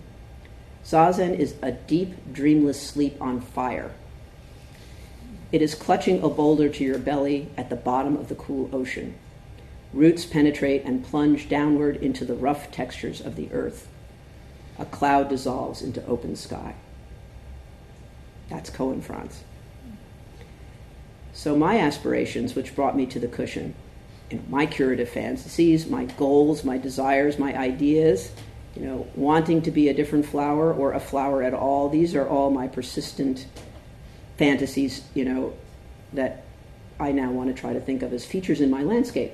[0.84, 3.92] Zazen is a deep, dreamless sleep on fire.
[5.52, 9.14] It is clutching a boulder to your belly at the bottom of the cool ocean.
[9.92, 13.88] Roots penetrate and plunge downward into the rough textures of the earth.
[14.78, 16.74] A cloud dissolves into open sky.
[18.48, 19.44] That's Koun Franz.
[21.32, 23.74] So my aspirations, which brought me to the cushion,
[24.34, 28.30] know, my curative fantasies, my goals, my desires, my ideas,
[28.76, 32.28] you know, wanting to be a different flower or a flower at all, these are
[32.28, 33.46] all my persistent
[34.36, 35.54] fantasies, you know,
[36.12, 36.44] that
[36.98, 39.32] I now want to try to think of as features in my landscape.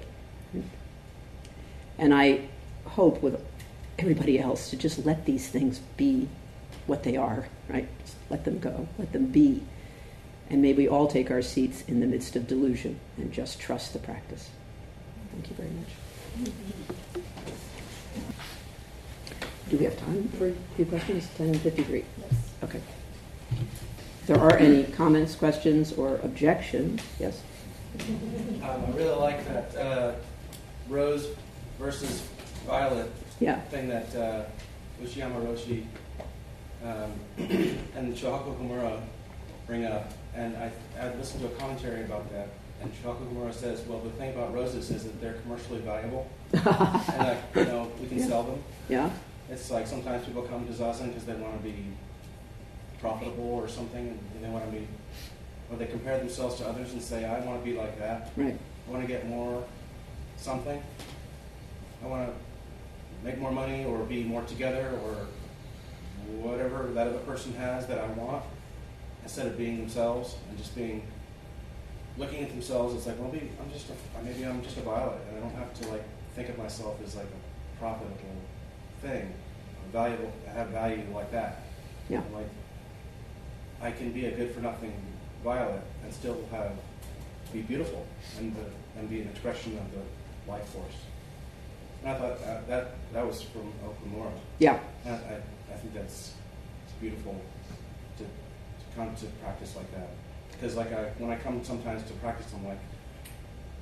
[1.99, 2.49] And I
[2.87, 3.45] hope with
[3.99, 6.29] everybody else to just let these things be
[6.87, 7.89] what they are, right?
[8.01, 9.63] Just let them go, let them be.
[10.49, 13.93] And may we all take our seats in the midst of delusion and just trust
[13.93, 14.49] the practice.
[15.33, 16.53] Thank you very much.
[19.69, 21.29] Do we have time for a few questions?
[21.37, 22.05] 1053.
[22.19, 22.33] Yes.
[22.65, 22.81] Okay.
[24.31, 27.43] There are any comments, questions, or objections, yes?
[27.99, 30.13] Um, I really like that uh,
[30.89, 31.27] rose
[31.81, 32.23] versus
[32.65, 33.59] violet Yeah.
[33.73, 34.45] thing that uh,
[35.03, 35.83] Uchiyama Roshi
[36.85, 37.11] um,
[37.97, 39.01] and Shohaku Komura
[39.67, 40.13] bring up.
[40.37, 42.51] And I, I listened to a commentary about that.
[42.81, 46.31] And Shohaku Komura says, well, the thing about roses is that they're commercially valuable.
[46.53, 46.65] and,
[47.19, 48.27] like, you know, we can Yeah.
[48.29, 48.63] sell them.
[48.89, 49.11] Yeah?
[49.51, 51.75] It's like sometimes people come to Zazen because they want to be
[53.01, 54.87] profitable or something, and they want to be,
[55.71, 58.33] or they compare themselves to others and say, I want to be like that.
[58.37, 58.57] Right.
[58.87, 59.65] I want to get more
[60.37, 60.83] something.
[62.03, 62.35] I want to
[63.25, 65.27] make more money or be more together or
[66.39, 68.45] whatever that other person has that I want
[69.23, 71.03] instead of being themselves and just being
[72.17, 72.95] looking at themselves.
[72.95, 75.55] It's like, well, maybe I'm just a, maybe I'm just a violet and I don't
[75.55, 78.17] have to like think of myself as like a profitable
[79.03, 79.33] thing,
[79.93, 81.63] valuable, I have value like that.
[82.09, 82.23] Yeah.
[82.23, 82.49] And, like
[83.83, 84.93] I can be a good for nothing
[85.43, 86.73] violet and still have
[87.53, 88.07] be beautiful
[88.39, 88.63] and the,
[88.99, 90.95] and be an expression of the life force.
[92.03, 94.31] And I thought uh, that that was from Okumura.
[94.59, 94.79] Yeah.
[95.05, 96.35] And I, I think that's
[97.01, 97.41] beautiful
[98.19, 98.31] to, to
[98.97, 100.09] come to practice like that.
[100.53, 102.79] Because like I, when I come sometimes to practice, I'm like,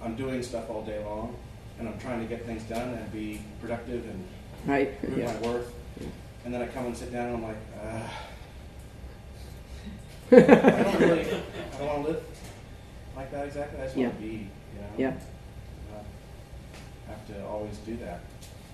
[0.02, 1.36] I'm doing stuff all day long,
[1.78, 4.24] and I'm trying to get things done and be productive and
[4.66, 4.98] Right?
[5.00, 5.26] prove Yeah.
[5.32, 5.72] my worth.
[6.44, 8.08] And then I come and sit down, and I'm like, uh,
[10.30, 12.22] I don't really, I don't want to live
[13.16, 13.80] like that exactly.
[13.80, 14.88] I just want to be, you know.
[14.96, 15.08] Yeah.
[15.08, 16.02] Uh,
[17.08, 18.20] not have to always do that.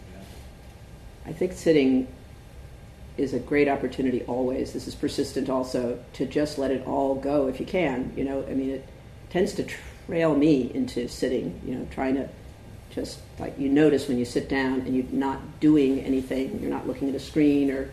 [0.09, 0.25] You know?
[1.27, 2.09] I think sitting
[3.17, 4.73] is a great opportunity always.
[4.73, 8.13] This is persistent also to just let it all go if you can.
[8.17, 8.89] You know, I mean, it
[9.31, 9.67] tends to
[10.07, 11.61] trail me into sitting.
[11.65, 12.29] You know, trying to
[12.91, 16.61] just like you notice when you sit down and you're not doing anything.
[16.61, 17.91] You're not looking at a screen or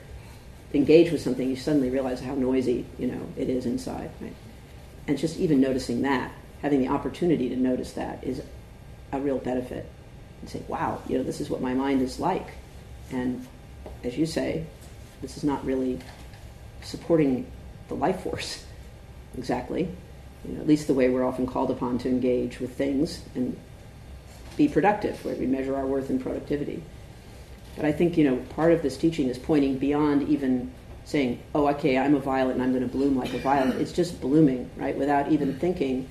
[0.74, 4.36] engage with something, you suddenly realize how noisy you know it is inside, right?
[5.08, 6.32] And just even noticing that,
[6.62, 8.42] having the opportunity to notice that, is
[9.12, 9.90] a real benefit.
[10.42, 12.54] And say, wow, you know, this is what my mind is like,
[13.12, 13.46] and
[14.04, 14.66] as you say,
[15.22, 16.00] this is not really
[16.82, 17.46] supporting
[17.88, 18.66] the life force
[19.38, 19.88] exactly.
[20.46, 23.56] You know, at least the way we're often called upon to engage with things and
[24.58, 26.82] be productive, where we measure our worth in productivity.
[27.76, 30.72] But I think, you know, part of this teaching is pointing beyond even
[31.06, 33.78] saying, oh, okay, I'm a violet and I'm going to bloom like a violet.
[33.78, 34.96] It's just blooming, right?
[34.96, 36.10] Without even thinking,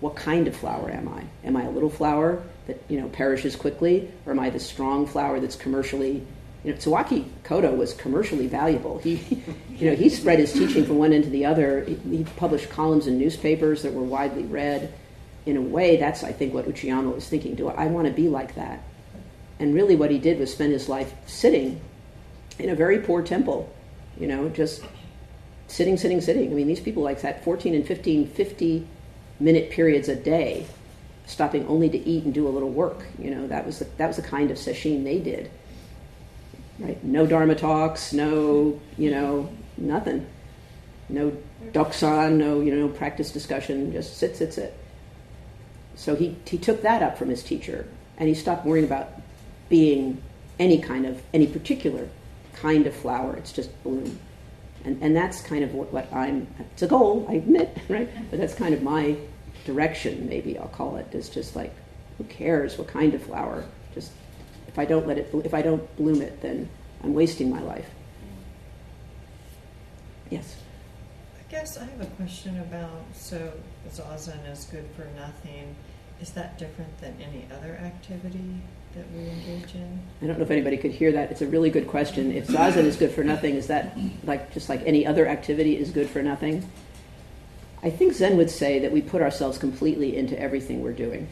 [0.00, 1.24] what kind of flower am I?
[1.46, 4.10] Am I a little flower that, you know, perishes quickly?
[4.24, 6.26] Or am I the strong flower that's commercially
[6.64, 8.98] you know, Sawaki Kodo was commercially valuable.
[8.98, 9.14] He,
[9.70, 11.84] you know, he spread his teaching from one end to the other.
[11.84, 14.92] He, he published columns in newspapers that were widely read.
[15.46, 17.54] In a way, that's I think what Uchiyama was thinking.
[17.54, 18.82] Do I, I want to be like that?
[19.60, 21.80] And really, what he did was spend his life sitting
[22.58, 23.72] in a very poor temple.
[24.18, 24.82] You know, just
[25.68, 26.50] sitting, sitting, sitting.
[26.50, 28.86] I mean, these people like that 14 and 15, 50
[29.38, 30.66] minute periods a day,
[31.26, 33.04] stopping only to eat and do a little work.
[33.18, 35.50] You know, that was the, that was the kind of sesshin they did
[36.80, 37.02] right?
[37.04, 40.26] No Dharma talks, no, you know, nothing.
[41.08, 41.36] No
[41.72, 44.76] doksan, no, you know, practice discussion, just sit, sit, sit.
[45.94, 49.10] So he, he took that up from his teacher and he stopped worrying about
[49.70, 50.20] being
[50.58, 52.06] any kind of, any particular
[52.52, 53.34] kind of flower.
[53.36, 54.18] It's just bloom.
[54.84, 58.08] And, and that's kind of what, what I'm, it's a goal, I admit, right?
[58.30, 59.16] But that's kind of my
[59.64, 61.72] direction, maybe I'll call it, is just like,
[62.18, 63.64] who cares what kind of flower?
[63.94, 64.12] Just
[64.68, 66.68] if I don't let it, if I don't bloom it, then
[67.02, 67.88] I'm wasting my life.
[70.28, 70.56] Yes.
[71.38, 73.52] I guess I have a question about so
[73.90, 75.74] zazen is good for nothing.
[76.20, 78.60] Is that different than any other activity
[78.94, 80.00] that we engage in?
[80.22, 81.30] I don't know if anybody could hear that.
[81.30, 82.32] It's a really good question.
[82.32, 85.90] If zazen is good for nothing, is that like just like any other activity is
[85.90, 86.68] good for nothing?
[87.82, 91.28] I think Zen would say that we put ourselves completely into everything we're doing.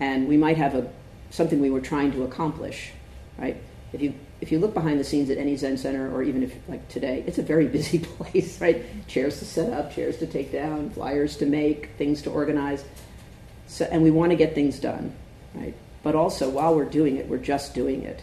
[0.00, 0.90] And we might have a
[1.30, 2.90] something we were trying to accomplish,
[3.38, 3.56] right?
[3.92, 6.52] If you if you look behind the scenes at any Zen center, or even if
[6.68, 8.84] like today, it's a very busy place, right?
[9.06, 12.84] Chairs to set up, chairs to take down, flyers to make, things to organize.
[13.68, 15.14] So, and we want to get things done,
[15.54, 15.74] right?
[16.02, 18.22] But also, while we're doing it, we're just doing it.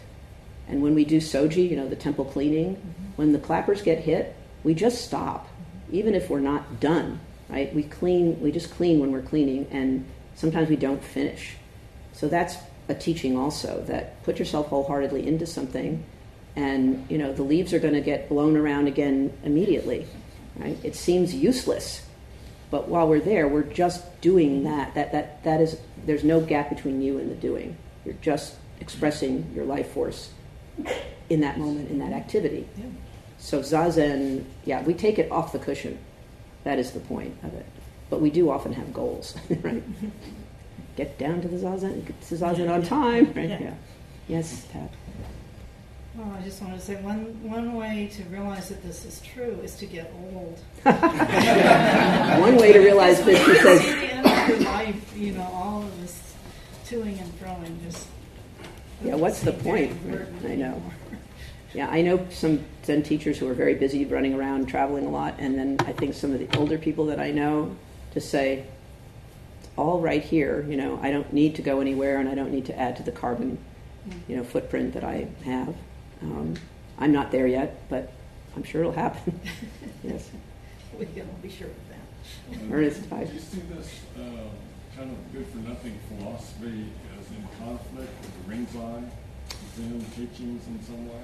[0.68, 3.04] And when we do soji, you know, the temple cleaning, mm-hmm.
[3.16, 5.48] when the clappers get hit, we just stop,
[5.90, 7.74] even if we're not done, right?
[7.74, 11.56] We clean, we just clean when we're cleaning, and sometimes we don't finish.
[12.12, 12.56] So that's
[12.88, 16.04] a teaching also that put yourself wholeheartedly into something
[16.56, 20.06] and you know the leaves are going to get blown around again immediately
[20.56, 22.04] right it seems useless
[22.70, 26.68] but while we're there we're just doing that that that that is there's no gap
[26.68, 30.30] between you and the doing you're just expressing your life force
[31.28, 32.84] in that moment in that activity yeah.
[33.38, 35.98] so zazen yeah we take it off the cushion
[36.64, 37.66] that is the point of it
[38.08, 40.08] but we do often have goals right mm-hmm.
[40.96, 43.48] get down to the zazen, get to zazen on time, right?
[43.48, 43.60] Yeah.
[43.60, 43.74] yeah.
[44.28, 44.90] Yes, Pat.
[46.14, 49.60] Well, I just want to say one one way to realize that this is true
[49.62, 50.58] is to get old.
[50.82, 55.82] one way to realize this is because the end of your life, you know, all
[55.82, 56.34] of this
[56.84, 58.08] toing and froing just.
[59.04, 59.96] Yeah, what's the point?
[60.44, 60.82] I know.
[61.72, 65.36] Yeah, I know some Zen teachers who are very busy running around, traveling a lot,
[65.38, 67.76] and then I think some of the older people that I know
[68.12, 68.64] just say,
[69.60, 70.66] it's all right here.
[70.68, 73.04] You know, I don't need to go anywhere, and I don't need to add to
[73.04, 73.58] the carbon,
[74.08, 74.18] mm.
[74.26, 75.76] you know, footprint that I have.
[76.22, 76.54] Um,
[76.98, 78.12] I'm not there yet, but
[78.56, 79.40] I'm sure it'll happen.
[80.04, 80.30] yes.
[80.98, 82.60] We can be sure of that.
[82.62, 84.20] Uh, Ernest, Do you see this uh,
[84.96, 86.86] kind of good for nothing philosophy
[87.18, 89.04] as in conflict with the Rinzai
[89.76, 91.22] Zen teachings in some way?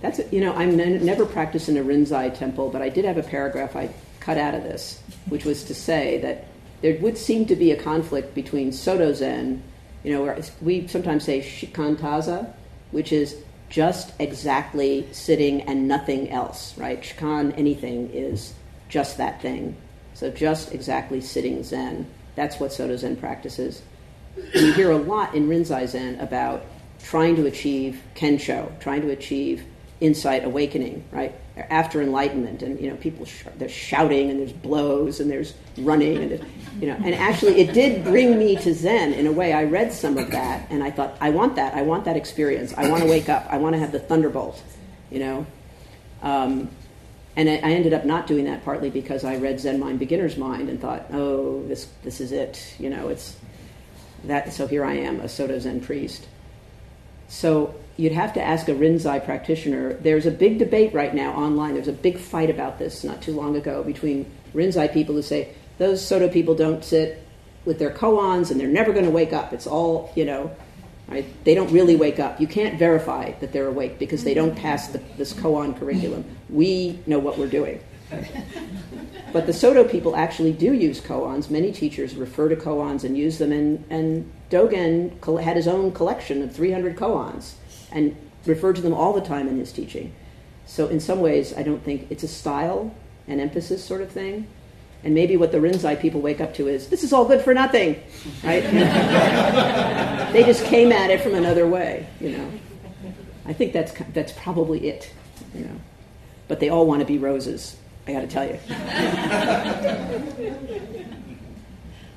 [0.00, 3.18] That's you know I'm n- never practiced in a Rinzai temple, but I did have
[3.18, 6.44] a paragraph I cut out of this, which was to say that
[6.82, 9.62] there would seem to be a conflict between Soto Zen,
[10.04, 12.52] you know, where we sometimes say shikantaza,
[12.92, 13.36] which is
[13.68, 17.02] just exactly sitting and nothing else, right?
[17.02, 18.54] Shikan, anything, is
[18.88, 19.76] just that thing.
[20.14, 22.06] So just exactly sitting Zen.
[22.34, 23.82] That's what Soto Zen practices.
[24.36, 26.64] And you hear a lot in Rinzai Zen about
[27.02, 29.64] trying to achieve kensho, trying to achieve
[30.00, 31.34] insight awakening, right?
[31.56, 36.18] After enlightenment, and you know, people sh- they're shouting and there's blows and there's running
[36.18, 36.46] and
[36.80, 39.52] you know, and actually it did bring me to Zen in a way.
[39.52, 41.74] I read some of that and I thought, I want that.
[41.74, 42.72] I want that experience.
[42.76, 43.46] I want to wake up.
[43.50, 44.62] I want to have the thunderbolt,
[45.10, 45.46] you know.
[46.22, 46.70] Um,
[47.34, 50.36] and I, I ended up not doing that partly because I read Zen Mind Beginner's
[50.36, 53.08] Mind and thought, oh, this this is it, you know.
[53.08, 53.36] It's
[54.24, 54.52] that.
[54.52, 56.26] So here I am, a Soto Zen priest.
[57.28, 59.94] So you'd have to ask a Rinzai practitioner.
[59.94, 61.74] There's a big debate right now online.
[61.74, 65.52] There's a big fight about this not too long ago between Rinzai people who say
[65.78, 67.22] those Soto people don't sit
[67.64, 69.52] with their koans and they're never going to wake up.
[69.52, 70.54] It's all, you know,
[71.08, 71.26] right?
[71.44, 72.40] They don't really wake up.
[72.40, 76.24] You can't verify that they're awake because they don't pass the, this koan curriculum.
[76.48, 77.80] We know what we're doing.
[79.32, 81.50] But the Soto people actually do use koans.
[81.50, 86.42] Many teachers refer to koans and use them, and, and Dogen had his own collection
[86.42, 87.54] of 300 koans
[87.92, 88.16] and
[88.46, 90.14] referred to them all the time in his teaching.
[90.66, 92.94] So, in some ways, I don't think it's a style
[93.26, 94.46] and emphasis sort of thing.
[95.04, 97.54] And maybe what the Rinzai people wake up to is this is all good for
[97.54, 98.02] nothing,
[98.42, 98.62] right?
[100.32, 102.50] they just came at it from another way, you know.
[103.46, 105.12] I think that's that's probably it,
[105.54, 105.80] you know.
[106.48, 107.76] But they all want to be roses.
[108.06, 108.58] I got to tell you.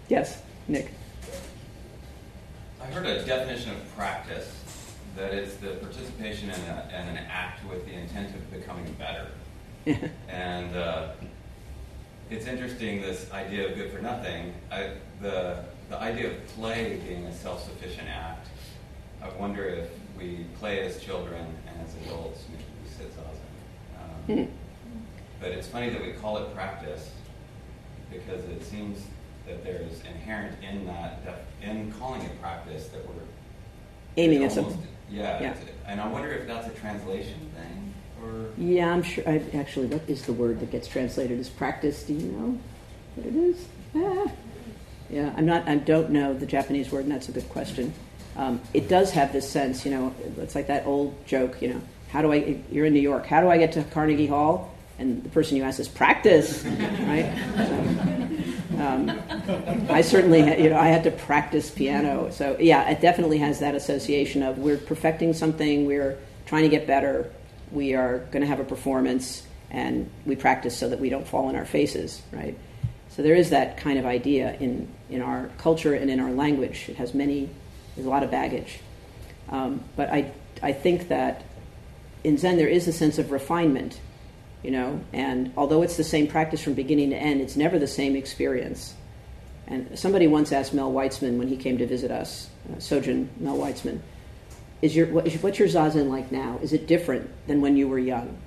[0.09, 0.91] yes, Nick.
[2.82, 4.61] I heard a definition of practice
[5.16, 9.28] that it's the participation in, a, in an act with the intent of becoming better.
[10.30, 11.09] and uh,
[12.30, 14.53] it's interesting this idea of good for nothing.
[14.72, 14.91] I,
[15.22, 18.47] the the idea of play being a self-sufficient act.
[19.22, 24.39] I wonder if we play as children and as adults, maybe we sit zazen.
[24.39, 24.47] Um,
[25.41, 27.12] but it's funny that we call it practice
[28.09, 28.99] because it seems
[29.45, 33.24] that there's inherent in that, that in calling it practice that we're
[34.16, 34.82] aiming at something.
[35.12, 35.53] Yeah, Yeah.
[35.88, 37.93] and I wonder if that's a translation thing
[38.24, 39.24] or Yeah, I'm sure.
[39.28, 42.03] I, actually, what is the word that gets translated as practice?
[42.03, 42.57] Do you know
[43.16, 43.66] what it is?
[43.95, 44.32] Ah.
[45.09, 45.68] Yeah, I'm not.
[45.68, 47.93] I don't know the Japanese word, and that's a good question.
[48.38, 50.16] Um, it does have this sense, you know.
[50.38, 51.82] It's like that old joke, you know.
[52.12, 52.62] How do I?
[52.72, 53.26] You're in New York.
[53.26, 54.74] How do I get to Carnegie Hall?
[54.99, 57.30] And the person you ask is practice, right?
[57.57, 59.09] So, um,
[59.89, 62.32] I certainly, you know, I had to practice piano.
[62.32, 66.88] So yeah, it definitely has that association of we're perfecting something, we're trying to get
[66.88, 67.32] better,
[67.72, 71.47] we are going to have a performance, and we practice so that we don't fall
[71.47, 72.57] on our faces, right?
[73.09, 76.88] So there is that kind of idea in in our culture and in our language.
[76.88, 77.49] It has many,
[77.95, 78.80] there's a lot of baggage.
[79.49, 81.43] Um, but I I think that
[82.24, 83.99] in Zen there is a sense of refinement
[84.64, 87.88] you know and although it's the same practice from beginning to end it's never the
[87.88, 88.95] same experience.
[89.68, 93.57] And somebody once asked mel weitzman when he came to visit us uh, sojun mel
[93.57, 93.99] weitzman
[94.82, 96.59] is your what, what's your zazen like now?
[96.62, 98.38] Is it different than when you were young?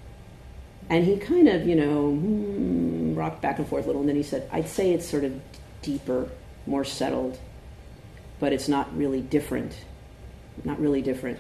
[0.91, 4.17] And he kind of you know hmm, rocked back and forth a little and then
[4.17, 5.41] he said i'd say it's sort of
[5.83, 6.29] deeper
[6.67, 7.39] more settled
[8.41, 9.77] but it's not really different
[10.65, 11.39] not really different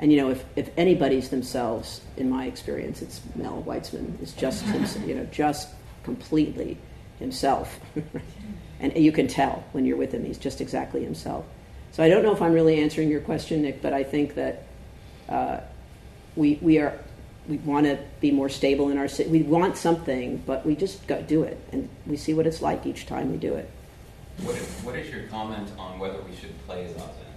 [0.00, 4.64] and you know, if, if anybody's themselves, in my experience, it's Mel Weitzman is just
[4.64, 5.68] himself, you know, just
[6.04, 6.78] completely
[7.18, 7.80] himself,
[8.80, 10.24] and you can tell when you're with him.
[10.24, 11.44] He's just exactly himself.
[11.92, 14.64] So I don't know if I'm really answering your question, Nick, but I think that
[15.28, 15.60] uh,
[16.36, 16.96] we we are
[17.48, 19.30] we want to be more stable in our city.
[19.30, 22.86] We want something, but we just go do it, and we see what it's like
[22.86, 23.68] each time we do it.
[24.42, 27.27] what is, what is your comment on whether we should play zazen?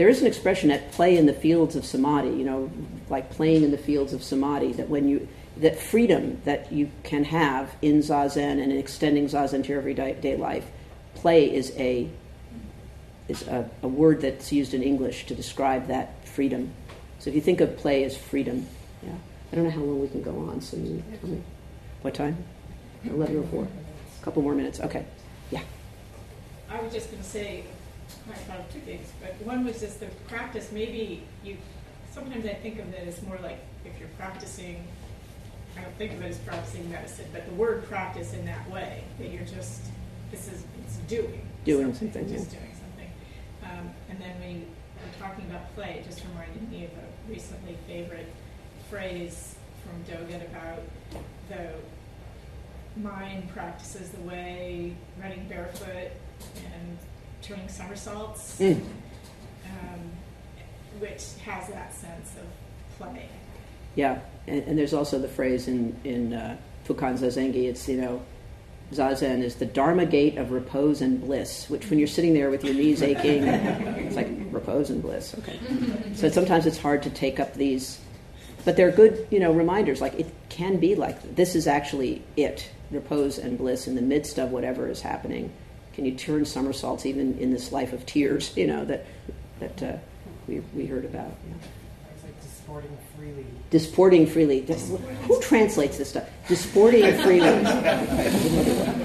[0.00, 2.72] There is an expression at play in the fields of samadhi, you know,
[3.10, 5.28] like playing in the fields of samadhi, that when you,
[5.58, 10.36] that freedom that you can have in zazen and in extending zazen to your everyday
[10.38, 10.66] life,
[11.12, 12.08] play is a,
[13.28, 16.72] is a, a word that's used in English to describe that freedom.
[17.18, 18.66] So if you think of play as freedom,
[19.02, 19.12] yeah.
[19.52, 21.42] I don't know how long we can go on, so you tell me.
[22.00, 22.42] What time?
[23.04, 23.64] 11 or 4?
[23.64, 25.04] A couple more minutes, okay.
[25.50, 25.60] Yeah.
[26.70, 27.64] I was just going to say,
[28.30, 30.70] I thought of two things, but one was just the practice.
[30.72, 31.56] Maybe you,
[32.12, 34.86] sometimes I think of it as more like if you're practicing,
[35.76, 39.04] I don't think of it as practicing medicine, but the word practice in that way,
[39.18, 39.82] that you're just,
[40.30, 41.46] this is, it's doing.
[41.64, 42.58] Doing something, Just yeah.
[42.60, 43.10] doing something.
[43.64, 47.76] Um, and then we were talking about play, it just reminded me of a recently
[47.86, 48.32] favorite
[48.88, 50.80] phrase from Dogen about
[51.48, 51.70] the
[53.00, 56.10] mind practices the way running barefoot
[56.56, 56.98] and
[57.42, 58.80] turning somersaults, Mm.
[59.66, 60.00] um,
[60.98, 63.28] which has that sense of play.
[63.96, 67.64] Yeah, and, and there's also the phrase in in uh, Fukan Zazengi.
[67.68, 68.22] It's you know,
[68.92, 71.68] zazen is the dharma gate of repose and bliss.
[71.68, 75.34] Which when you're sitting there with your knees aching, it's like repose and bliss.
[75.38, 75.58] Okay,
[76.14, 78.00] so sometimes it's hard to take up these,
[78.64, 80.00] but they're good you know reminders.
[80.00, 84.38] Like it can be like this is actually it, repose and bliss in the midst
[84.38, 85.52] of whatever is happening.
[85.94, 88.56] Can you turn somersaults even in this life of tears?
[88.56, 89.06] You know that
[89.58, 89.96] that uh,
[90.46, 91.26] we we heard about.
[91.26, 91.54] Yeah.
[92.14, 93.46] It's like disporting freely.
[93.70, 94.60] Disporting freely.
[94.60, 96.28] Dis- who translates this stuff?
[96.48, 97.64] Disporting freely.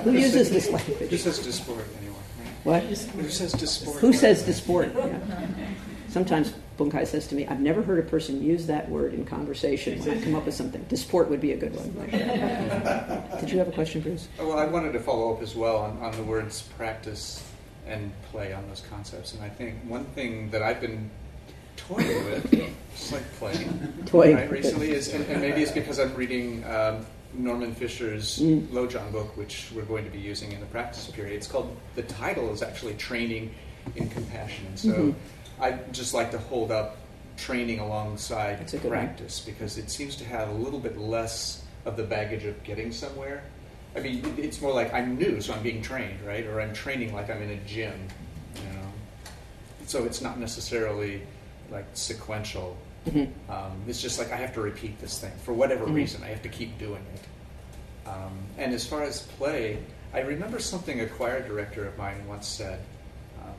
[0.04, 0.86] who uses this language?
[0.86, 1.22] Who language?
[1.22, 2.16] says disport anyway?
[2.64, 2.84] What?
[2.84, 3.98] Who says disport?
[4.00, 4.92] Who says disport?
[4.96, 5.20] Yeah.
[6.10, 10.00] Sometimes Bunkai says to me, I've never heard a person use that word in conversation
[10.00, 10.84] when I come up with something.
[10.90, 11.90] Disport would be a good one.
[13.40, 14.28] Did you have a question, Bruce?
[14.40, 17.44] Oh, Well, I wanted to follow up as well on, on the words practice
[17.88, 19.34] and play on those concepts.
[19.34, 21.10] And I think one thing that I've been
[21.78, 22.52] toying with,
[22.94, 24.36] just like playing, Toying.
[24.36, 28.68] right, recently is, and, and maybe it's because I'm reading um, Norman Fischer's Mm.
[28.68, 31.36] Lojong book, which we're going to be using in the practice period.
[31.36, 33.54] It's called, the title is actually Training
[33.96, 34.66] in Compassion.
[34.68, 35.14] And so Mhm.
[35.60, 36.98] I'd just like to hold up
[37.38, 38.92] training alongside good one.
[38.92, 42.92] practice because it seems to have a little bit less of the baggage of getting
[42.92, 43.44] somewhere.
[43.96, 46.46] I mean, it's more like I'm new, so I'm being trained, right?
[46.46, 47.94] Or I'm training like I'm in a gym,
[48.56, 48.88] you know.
[49.86, 51.22] So it's not necessarily
[51.72, 52.76] like sequential.
[53.06, 53.30] Mhm.
[53.50, 55.96] Um, it's just like I have to repeat this thing for whatever Mhm.
[55.96, 56.24] reason.
[56.24, 58.10] I have to keep doing it.
[58.10, 59.78] Um, and as far as play,
[60.14, 62.80] I remember something a choir director of mine once said.
[63.44, 63.54] Um,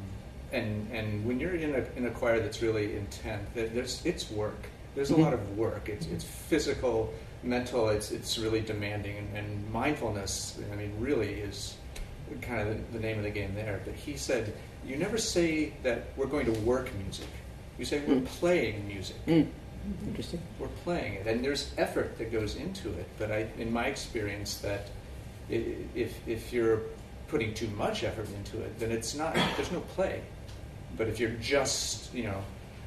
[0.53, 4.67] and and when you're in a in a choir that's really intent, there's it's work.
[4.95, 5.23] There's a Mhm.
[5.25, 5.89] lot of work.
[5.89, 7.89] It's it's physical, mental.
[7.91, 10.59] It's it's really demanding, and, and mindfulness.
[10.73, 11.77] I mean, really is
[12.41, 13.81] kind of the, the name of the game there.
[13.85, 14.53] But he said,
[14.85, 17.29] you never say that we're going to work music.
[17.79, 18.25] You say we're Mm.
[18.27, 19.17] playing music.
[19.27, 19.49] Mm.
[20.07, 20.41] Interesting.
[20.59, 23.07] We're playing it, and there's effort that goes into it.
[23.19, 24.89] But I, in my experience, that
[25.49, 26.81] if if you're
[27.29, 29.35] putting too much effort into it, then it's not.
[29.57, 30.23] There's no play.
[30.97, 32.43] But if you're just, you know,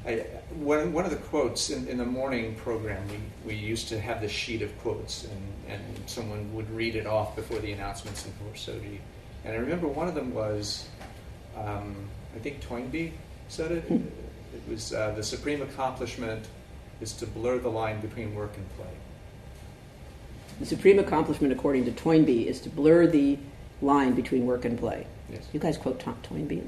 [0.06, 4.00] I, one, one of the quotes in, in the morning program, we, we used to
[4.00, 8.26] have this sheet of quotes, and, and someone would read it off before the announcements
[8.26, 8.98] in Soji.
[9.44, 10.88] And I remember one of them was,
[11.56, 11.94] um,
[12.34, 13.12] I think Toynbee
[13.48, 13.84] said it.
[13.90, 16.48] It was uh, the supreme accomplishment
[17.00, 18.90] is to blur the line between work and play.
[20.58, 23.38] The supreme accomplishment, according to Toynbee, is to blur the
[23.80, 25.06] line between work and play.
[25.30, 25.48] Yes.
[25.52, 26.62] You guys quote Toynbee?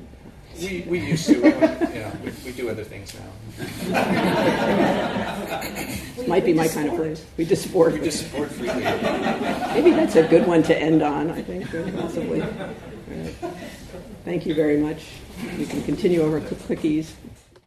[0.60, 3.26] We, we used to, uh, you know, we, we do other things now.
[6.26, 7.24] Might be my kind of place.
[7.36, 7.92] We just support.
[7.94, 8.82] We just support freely.
[8.82, 12.40] Maybe that's a good one to end on, I think, possibly.
[12.40, 13.34] Right.
[14.24, 15.04] Thank you very much.
[15.58, 17.14] You can continue over cookies.